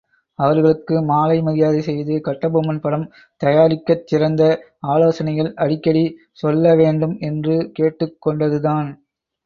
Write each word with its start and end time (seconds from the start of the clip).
அவர்களுக்கு 0.39 1.01
மாலை 1.01 1.41
மரியாதை 1.41 1.81
செய்து 1.81 2.13
கட்ட்பொம்மன் 2.19 2.81
படம் 2.81 3.05
தயாரிக்கச்சிறந்த 3.41 4.41
ஆலோசனைகள் 4.87 5.53
அடிக்கடி 5.57 6.05
சொல்ல 6.33 6.75
வேண்டும் 6.75 7.15
என்று 7.21 7.57
கேட்டுக் 7.73 8.19
கொண்டதுதான். 8.25 8.89